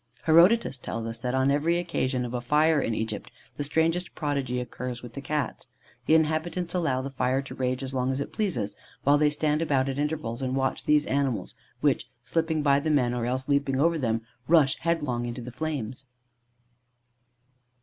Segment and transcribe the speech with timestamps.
[0.23, 4.59] Herodotus tells us that "on every occasion of a fire in Egypt, the strangest prodigy
[4.59, 5.67] occurs with the Cats.
[6.07, 9.61] The inhabitants allow the fire to rage as long as it pleases, while they stand
[9.61, 13.79] about, at intervals, and watch these animals, which, slipping by the men, or else leaping
[13.79, 16.07] over them, rush headlong into the flames."